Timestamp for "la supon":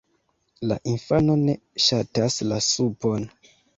2.53-3.29